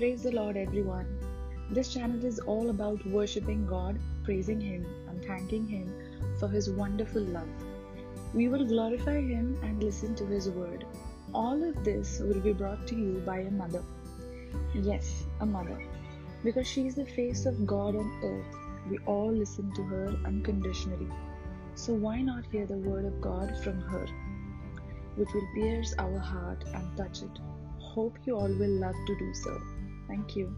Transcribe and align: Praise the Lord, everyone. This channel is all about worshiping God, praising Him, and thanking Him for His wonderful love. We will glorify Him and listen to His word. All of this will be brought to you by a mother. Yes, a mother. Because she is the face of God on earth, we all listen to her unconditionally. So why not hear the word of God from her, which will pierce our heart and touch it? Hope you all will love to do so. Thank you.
Praise 0.00 0.22
the 0.22 0.32
Lord, 0.32 0.56
everyone. 0.56 1.18
This 1.70 1.92
channel 1.92 2.24
is 2.24 2.38
all 2.38 2.70
about 2.70 3.06
worshiping 3.06 3.66
God, 3.66 3.98
praising 4.24 4.58
Him, 4.58 4.86
and 5.06 5.22
thanking 5.22 5.66
Him 5.66 5.92
for 6.38 6.48
His 6.48 6.70
wonderful 6.70 7.20
love. 7.20 7.50
We 8.32 8.48
will 8.48 8.64
glorify 8.64 9.20
Him 9.20 9.58
and 9.62 9.82
listen 9.82 10.14
to 10.14 10.24
His 10.24 10.48
word. 10.48 10.86
All 11.34 11.62
of 11.62 11.84
this 11.84 12.18
will 12.18 12.40
be 12.40 12.54
brought 12.54 12.86
to 12.86 12.94
you 12.94 13.22
by 13.26 13.40
a 13.40 13.50
mother. 13.50 13.82
Yes, 14.74 15.26
a 15.40 15.44
mother. 15.44 15.78
Because 16.42 16.66
she 16.66 16.86
is 16.86 16.94
the 16.94 17.04
face 17.04 17.44
of 17.44 17.66
God 17.66 17.94
on 17.94 18.10
earth, 18.24 18.56
we 18.88 18.96
all 19.04 19.30
listen 19.30 19.70
to 19.74 19.82
her 19.82 20.18
unconditionally. 20.24 21.08
So 21.74 21.92
why 21.92 22.22
not 22.22 22.46
hear 22.50 22.64
the 22.64 22.78
word 22.88 23.04
of 23.04 23.20
God 23.20 23.54
from 23.62 23.82
her, 23.82 24.06
which 25.16 25.28
will 25.34 25.48
pierce 25.54 25.94
our 25.98 26.18
heart 26.18 26.64
and 26.72 26.96
touch 26.96 27.20
it? 27.20 27.38
Hope 27.80 28.16
you 28.24 28.34
all 28.34 28.48
will 28.48 28.80
love 28.80 28.96
to 29.06 29.18
do 29.18 29.34
so. 29.34 29.60
Thank 30.10 30.34
you. 30.34 30.52